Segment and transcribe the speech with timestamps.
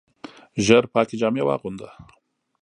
[0.65, 1.89] ژر پاکي جامې واغونده!